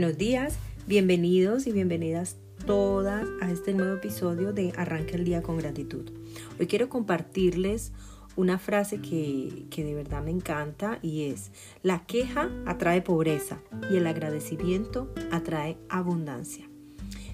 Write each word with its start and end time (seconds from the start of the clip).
Buenos 0.00 0.16
días, 0.16 0.54
bienvenidos 0.86 1.66
y 1.66 1.72
bienvenidas 1.72 2.38
todas 2.64 3.28
a 3.42 3.50
este 3.50 3.74
nuevo 3.74 3.96
episodio 3.96 4.54
de 4.54 4.72
Arranca 4.78 5.14
el 5.14 5.24
día 5.24 5.42
con 5.42 5.58
gratitud. 5.58 6.10
Hoy 6.58 6.66
quiero 6.66 6.88
compartirles 6.88 7.92
una 8.34 8.58
frase 8.58 9.02
que, 9.02 9.66
que, 9.68 9.84
de 9.84 9.94
verdad 9.94 10.22
me 10.22 10.30
encanta 10.30 11.00
y 11.02 11.24
es, 11.24 11.50
la 11.82 12.06
queja 12.06 12.50
atrae 12.64 13.02
pobreza 13.02 13.60
y 13.92 13.98
el 13.98 14.06
agradecimiento 14.06 15.12
atrae 15.30 15.76
abundancia. 15.90 16.66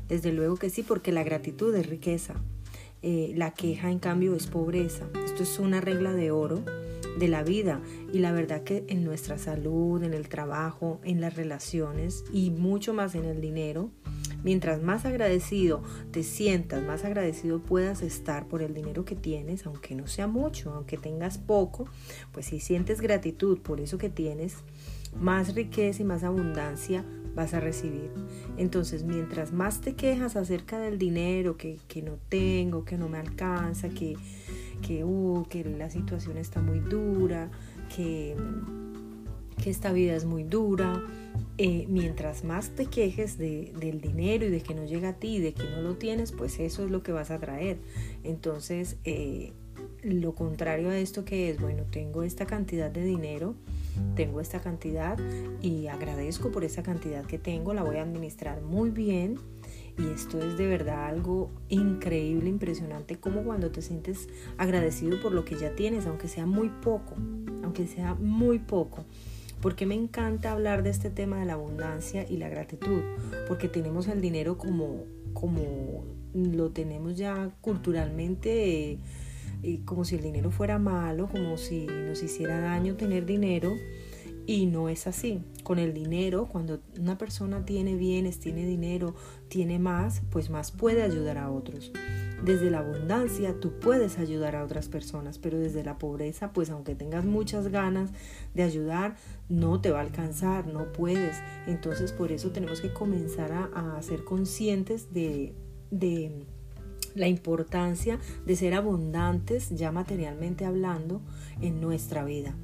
Desde 0.08 0.32
luego 0.32 0.56
que 0.56 0.68
sí, 0.68 0.82
porque 0.82 1.12
la 1.12 1.22
gratitud 1.22 1.72
es 1.72 1.86
riqueza. 1.86 2.34
Eh, 3.00 3.32
la 3.36 3.52
queja, 3.54 3.92
en 3.92 4.00
cambio, 4.00 4.34
es 4.34 4.48
pobreza. 4.48 5.06
Esto 5.24 5.44
es 5.44 5.60
una 5.60 5.80
regla 5.80 6.14
de 6.14 6.32
oro 6.32 6.64
de 7.16 7.28
la 7.28 7.42
vida 7.42 7.80
y 8.12 8.18
la 8.18 8.32
verdad 8.32 8.62
que 8.62 8.84
en 8.88 9.04
nuestra 9.04 9.38
salud, 9.38 10.02
en 10.02 10.14
el 10.14 10.28
trabajo, 10.28 11.00
en 11.04 11.20
las 11.20 11.36
relaciones 11.36 12.24
y 12.32 12.50
mucho 12.50 12.94
más 12.94 13.14
en 13.14 13.24
el 13.24 13.40
dinero, 13.40 13.90
mientras 14.42 14.82
más 14.82 15.04
agradecido 15.04 15.82
te 16.10 16.22
sientas, 16.22 16.82
más 16.84 17.04
agradecido 17.04 17.60
puedas 17.60 18.02
estar 18.02 18.46
por 18.46 18.62
el 18.62 18.74
dinero 18.74 19.04
que 19.04 19.16
tienes, 19.16 19.66
aunque 19.66 19.94
no 19.94 20.06
sea 20.06 20.26
mucho, 20.26 20.72
aunque 20.72 20.96
tengas 20.96 21.38
poco, 21.38 21.88
pues 22.32 22.46
si 22.46 22.60
sientes 22.60 23.00
gratitud 23.00 23.58
por 23.58 23.80
eso 23.80 23.98
que 23.98 24.10
tienes, 24.10 24.56
más 25.20 25.54
riqueza 25.54 26.02
y 26.02 26.04
más 26.04 26.22
abundancia 26.22 27.04
vas 27.34 27.54
a 27.54 27.60
recibir. 27.60 28.10
Entonces, 28.56 29.04
mientras 29.04 29.52
más 29.52 29.80
te 29.80 29.94
quejas 29.94 30.36
acerca 30.36 30.78
del 30.78 30.98
dinero 30.98 31.56
que, 31.56 31.78
no 32.02 32.18
tengo, 32.28 32.84
que 32.84 32.96
no 32.96 33.08
me 33.08 33.18
alcanza, 33.18 33.90
que, 33.90 34.16
que, 34.82 35.04
uh, 35.04 35.44
que 35.48 35.64
la 35.64 35.90
situación 35.90 36.36
está 36.36 36.60
muy 36.60 36.80
dura, 36.80 37.50
que, 37.94 38.36
que 39.62 39.70
esta 39.70 39.92
vida 39.92 40.14
es 40.14 40.24
muy 40.24 40.44
dura, 40.44 41.02
eh, 41.58 41.86
mientras 41.88 42.44
más 42.44 42.70
te 42.70 42.86
quejes 42.86 43.38
de, 43.38 43.72
del 43.78 44.00
dinero 44.00 44.44
y 44.44 44.50
de 44.50 44.60
que 44.60 44.74
no 44.74 44.84
llega 44.84 45.10
a 45.10 45.12
ti, 45.14 45.38
de 45.38 45.54
que 45.54 45.64
no 45.64 45.80
lo 45.80 45.96
tienes, 45.96 46.32
pues 46.32 46.58
eso 46.60 46.84
es 46.84 46.90
lo 46.90 47.02
que 47.02 47.12
vas 47.12 47.30
a 47.30 47.38
traer. 47.38 47.78
Entonces, 48.24 48.96
eh, 49.04 49.52
lo 50.02 50.34
contrario 50.34 50.90
a 50.90 50.98
esto 50.98 51.24
que 51.24 51.50
es, 51.50 51.60
bueno, 51.60 51.84
tengo 51.90 52.22
esta 52.22 52.46
cantidad 52.46 52.90
de 52.90 53.04
dinero, 53.04 53.54
tengo 54.14 54.40
esta 54.40 54.60
cantidad 54.60 55.18
y 55.62 55.86
agradezco 55.86 56.52
por 56.52 56.64
esa 56.64 56.82
cantidad 56.82 57.24
que 57.24 57.38
tengo, 57.38 57.72
la 57.72 57.82
voy 57.82 57.96
a 57.96 58.02
administrar 58.02 58.60
muy 58.60 58.90
bien. 58.90 59.38
Y 59.98 60.08
esto 60.08 60.38
es 60.40 60.58
de 60.58 60.66
verdad 60.66 61.06
algo 61.06 61.50
increíble, 61.68 62.50
impresionante, 62.50 63.16
como 63.16 63.42
cuando 63.42 63.70
te 63.70 63.80
sientes 63.80 64.28
agradecido 64.58 65.20
por 65.20 65.32
lo 65.32 65.44
que 65.44 65.56
ya 65.56 65.74
tienes, 65.74 66.06
aunque 66.06 66.28
sea 66.28 66.46
muy 66.46 66.68
poco, 66.68 67.14
aunque 67.62 67.86
sea 67.86 68.14
muy 68.14 68.58
poco. 68.58 69.04
Porque 69.62 69.86
me 69.86 69.94
encanta 69.94 70.52
hablar 70.52 70.82
de 70.82 70.90
este 70.90 71.08
tema 71.08 71.38
de 71.38 71.46
la 71.46 71.54
abundancia 71.54 72.28
y 72.28 72.36
la 72.36 72.50
gratitud, 72.50 73.00
porque 73.48 73.68
tenemos 73.68 74.06
el 74.06 74.20
dinero 74.20 74.58
como, 74.58 75.04
como 75.32 76.04
lo 76.34 76.70
tenemos 76.70 77.16
ya 77.16 77.50
culturalmente 77.62 78.98
como 79.84 80.04
si 80.04 80.16
el 80.16 80.22
dinero 80.22 80.50
fuera 80.50 80.78
malo, 80.78 81.28
como 81.28 81.56
si 81.56 81.86
nos 81.86 82.22
hiciera 82.22 82.60
daño 82.60 82.94
tener 82.96 83.26
dinero. 83.26 83.76
Y 84.46 84.66
no 84.66 84.88
es 84.88 85.08
así. 85.08 85.42
Con 85.64 85.80
el 85.80 85.92
dinero, 85.92 86.46
cuando 86.46 86.78
una 87.00 87.18
persona 87.18 87.64
tiene 87.66 87.96
bienes, 87.96 88.38
tiene 88.38 88.64
dinero, 88.64 89.14
tiene 89.48 89.80
más, 89.80 90.22
pues 90.30 90.50
más 90.50 90.70
puede 90.70 91.02
ayudar 91.02 91.36
a 91.38 91.50
otros. 91.50 91.90
Desde 92.44 92.70
la 92.70 92.78
abundancia 92.78 93.58
tú 93.58 93.72
puedes 93.80 94.18
ayudar 94.18 94.54
a 94.54 94.62
otras 94.62 94.88
personas, 94.88 95.38
pero 95.38 95.58
desde 95.58 95.82
la 95.82 95.98
pobreza, 95.98 96.52
pues 96.52 96.70
aunque 96.70 96.94
tengas 96.94 97.24
muchas 97.24 97.68
ganas 97.68 98.10
de 98.54 98.62
ayudar, 98.62 99.16
no 99.48 99.80
te 99.80 99.90
va 99.90 99.98
a 99.98 100.02
alcanzar, 100.02 100.68
no 100.68 100.92
puedes. 100.92 101.36
Entonces 101.66 102.12
por 102.12 102.30
eso 102.30 102.50
tenemos 102.50 102.80
que 102.80 102.92
comenzar 102.92 103.52
a, 103.52 104.00
ser 104.02 104.22
conscientes 104.22 105.12
de 105.12 105.54
la 107.16 107.26
importancia 107.26 108.20
de 108.44 108.54
ser 108.54 108.74
abundantes, 108.74 109.70
ya 109.70 109.90
materialmente 109.90 110.66
hablando, 110.66 111.22
en 111.60 111.80
nuestra 111.80 112.24
vida 112.24 112.54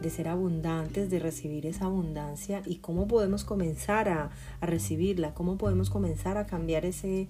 de 0.00 0.10
ser 0.10 0.28
abundantes, 0.28 1.10
de 1.10 1.18
recibir 1.18 1.66
esa 1.66 1.86
abundancia 1.86 2.62
y 2.66 2.76
cómo 2.76 3.06
podemos 3.06 3.44
comenzar 3.44 4.08
a, 4.08 4.30
recibirla, 4.60 5.34
cómo 5.34 5.56
podemos 5.56 5.90
comenzar 5.90 6.36
a 6.36 6.46
cambiar 6.46 6.84
ese, 6.84 7.28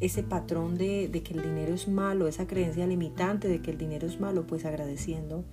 ese 0.00 0.22
patrón 0.22 0.76
de, 0.76 1.08
de, 1.08 1.22
que 1.22 1.34
el 1.34 1.42
dinero 1.42 1.74
es 1.74 1.88
malo, 1.88 2.26
esa 2.26 2.46
creencia 2.46 2.86
limitante 2.86 3.48
de 3.48 3.60
que 3.60 3.70
el 3.70 3.78
dinero 3.78 4.06
es 4.06 4.20
malo, 4.20 4.46
pues 4.46 4.64
agradeciendo. 4.64 5.44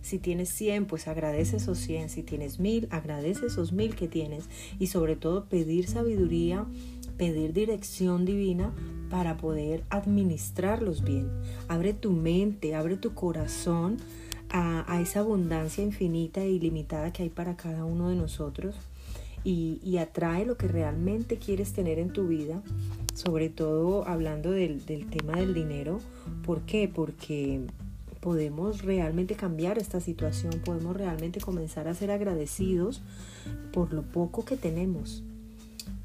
Si 0.00 0.18
tienes 0.18 0.48
100, 0.50 0.86
pues 0.86 1.08
agradece 1.08 1.56
esos 1.56 1.78
100. 1.78 2.08
Si 2.08 2.22
tienes 2.22 2.60
1000, 2.60 2.88
agradece 2.90 3.46
esos 3.46 3.72
1000 3.72 3.94
que 3.94 4.08
tienes. 4.08 4.48
Y 4.78 4.86
sobre 4.86 5.16
todo 5.16 5.48
pedir 5.48 5.88
sabiduría, 5.88 6.66
pedir 7.16 7.52
dirección 7.52 8.24
divina 8.24 8.72
para 9.10 9.36
poder 9.36 9.84
administrarlos 9.90 11.02
bien. 11.02 11.28
Abre 11.66 11.92
tu 11.94 12.12
mente, 12.12 12.74
abre 12.74 12.96
tu 12.96 13.14
corazón 13.14 13.98
a, 14.50 15.00
esa 15.00 15.20
abundancia 15.20 15.84
infinita 15.84 16.42
e 16.42 16.50
ilimitada 16.50 17.12
que 17.12 17.22
hay 17.22 17.28
para 17.28 17.56
cada 17.56 17.84
uno 17.84 18.08
de 18.08 18.16
nosotros 18.16 18.74
y, 19.44 19.96
atrae 19.98 20.44
lo 20.44 20.56
que 20.56 20.68
realmente 20.68 21.38
quieres 21.38 21.72
tener 21.72 21.98
en 21.98 22.12
tu 22.12 22.28
vida, 22.28 22.62
sobre 23.14 23.48
todo 23.48 24.06
hablando 24.06 24.50
del, 24.50 24.84
del 24.84 25.08
tema 25.08 25.38
del 25.38 25.54
dinero. 25.54 26.00
¿Por 26.44 26.62
qué? 26.62 26.90
Porque 26.92 27.62
podemos 28.20 28.82
realmente 28.82 29.34
cambiar 29.36 29.78
esta 29.78 30.00
situación, 30.00 30.52
podemos 30.64 30.96
realmente 30.96 31.40
comenzar 31.40 31.88
a 31.88 31.94
ser 31.94 32.10
agradecidos 32.10 33.00
por 33.72 33.92
lo 33.92 34.02
poco 34.02 34.44
que 34.44 34.56
tenemos 34.56 35.22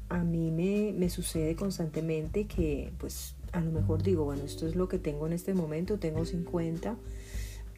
a 0.08 0.22
mí 0.22 0.50
me, 0.50 1.08
sucede 1.10 1.56
constantemente 1.56 2.46
que 2.46 2.92
pues 2.98 3.34
a 3.52 3.60
lo 3.60 3.70
mejor 3.70 4.02
digo, 4.02 4.24
bueno, 4.24 4.42
esto 4.44 4.66
es 4.66 4.76
lo 4.76 4.88
que 4.88 4.98
tengo 4.98 5.26
en 5.26 5.32
este 5.32 5.54
momento, 5.54 5.98
tengo 5.98 6.24
50, 6.24 6.96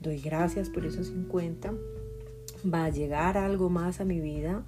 doy 0.00 0.20
gracias 0.20 0.70
por 0.70 0.86
esos 0.86 1.08
50, 1.08 1.74
va 2.72 2.84
a 2.84 2.90
llegar 2.90 3.38
algo 3.38 3.70
más 3.70 4.00
a 4.00 4.04
mi 4.04 4.20
vida 4.20 4.64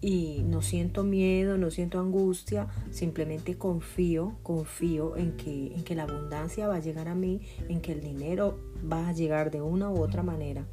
y 0.00 0.42
no 0.44 0.62
siento 0.62 1.04
miedo, 1.04 1.56
no 1.56 1.70
siento 1.70 1.98
angustia, 1.98 2.68
simplemente 2.90 3.56
confío, 3.56 4.36
confío 4.42 5.16
en 5.16 5.36
que, 5.36 5.74
en 5.74 5.84
que 5.84 5.94
la 5.94 6.04
abundancia 6.04 6.68
va 6.68 6.76
a 6.76 6.80
llegar 6.80 7.08
a 7.08 7.14
mí, 7.14 7.40
en 7.68 7.80
que 7.80 7.92
el 7.92 8.00
dinero 8.00 8.58
va 8.90 9.08
a 9.08 9.12
llegar 9.12 9.50
de 9.50 9.62
una 9.62 9.90
u 9.90 10.02
otra 10.02 10.22
manera. 10.22 10.66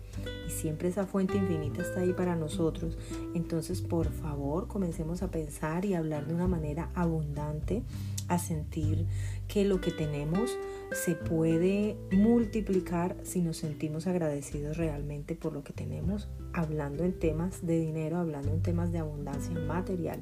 Y 0.48 0.52
siempre 0.52 0.90
esa 0.90 1.06
fuente 1.06 1.38
infinita 1.38 1.82
está 1.82 2.02
ahí 2.02 2.14
para 2.14 2.36
nosotros. 2.36 2.98
Entonces, 3.34 3.82
por 3.82 4.12
favor, 4.12 4.68
comencemos 4.68 5.24
a 5.24 5.32
pensar 5.32 5.86
y 5.86 5.94
hablar 5.94 6.28
de 6.28 6.34
una 6.34 6.48
manera 6.48 6.90
abundante, 6.96 7.84
a 8.28 8.40
sentir 8.40 9.06
que 9.48 9.66
lo 9.66 9.82
que 9.82 9.92
tenemos 9.92 10.58
se 10.92 11.16
puede 11.16 11.98
multiplicar 12.12 13.16
si 13.24 13.42
nos 13.42 13.58
sentimos 13.58 14.08
agradecidos 14.08 14.78
realmente 14.78 15.36
por 15.36 15.54
lo 15.54 15.64
que 15.64 15.74
tenemos, 15.74 16.28
hablando 16.54 17.04
en 17.04 17.18
temas 17.18 17.66
de 17.66 17.80
dinero, 17.80 18.18
hablando 18.18 18.52
en 18.52 18.62
temas 18.62 18.92
de 18.92 19.00
abundancia 19.00 19.58
material. 19.60 20.20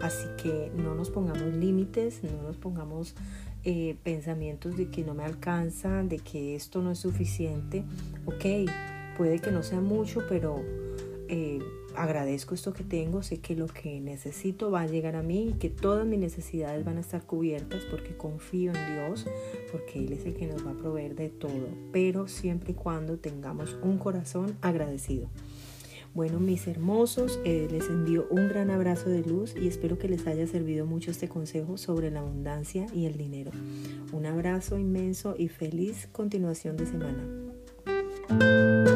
Así 0.00 0.28
que 0.40 0.70
no 0.76 0.94
nos 0.94 1.10
pongamos 1.10 1.54
límites, 1.54 2.22
no 2.22 2.42
nos 2.42 2.56
pongamos 2.56 3.16
eh, 3.64 3.96
pensamientos 4.04 4.76
de 4.76 4.88
que 4.88 5.02
no 5.02 5.14
me 5.14 5.24
alcanza, 5.24 6.04
de 6.04 6.18
que 6.18 6.54
esto 6.54 6.80
no 6.82 6.92
es 6.92 7.00
suficiente. 7.00 7.84
Ok, 8.24 8.70
puede 9.18 9.40
que 9.40 9.50
no 9.50 9.64
sea 9.64 9.80
mucho, 9.80 10.22
pero 10.28 10.64
eh, 11.28 11.58
agradezco 11.96 12.54
esto 12.54 12.72
que 12.72 12.84
tengo, 12.84 13.22
sé 13.22 13.40
que 13.40 13.56
lo 13.56 13.66
que 13.66 14.00
necesito 14.00 14.70
va 14.70 14.82
a 14.82 14.86
llegar 14.86 15.16
a 15.16 15.22
mí 15.22 15.48
y 15.48 15.52
que 15.54 15.68
todas 15.68 16.06
mis 16.06 16.20
necesidades 16.20 16.84
van 16.84 16.96
a 16.96 17.00
estar 17.00 17.26
cubiertas 17.26 17.82
porque 17.90 18.16
confío 18.16 18.72
en 18.72 18.94
Dios, 18.94 19.26
porque 19.72 19.98
Él 19.98 20.12
es 20.12 20.24
el 20.24 20.34
que 20.34 20.46
nos 20.46 20.64
va 20.64 20.70
a 20.70 20.76
proveer 20.76 21.16
de 21.16 21.28
todo, 21.28 21.68
pero 21.92 22.28
siempre 22.28 22.72
y 22.72 22.74
cuando 22.74 23.18
tengamos 23.18 23.76
un 23.82 23.98
corazón 23.98 24.56
agradecido. 24.62 25.28
Bueno, 26.14 26.40
mis 26.40 26.66
hermosos, 26.66 27.38
eh, 27.44 27.68
les 27.70 27.88
envío 27.88 28.26
un 28.30 28.48
gran 28.48 28.70
abrazo 28.70 29.10
de 29.10 29.22
luz 29.22 29.54
y 29.54 29.68
espero 29.68 29.98
que 29.98 30.08
les 30.08 30.26
haya 30.26 30.46
servido 30.46 30.86
mucho 30.86 31.10
este 31.10 31.28
consejo 31.28 31.76
sobre 31.76 32.10
la 32.10 32.20
abundancia 32.20 32.86
y 32.94 33.06
el 33.06 33.16
dinero. 33.16 33.50
Un 34.12 34.26
abrazo 34.26 34.78
inmenso 34.78 35.34
y 35.36 35.48
feliz 35.48 36.08
continuación 36.10 36.76
de 36.76 36.86
semana. 36.86 38.87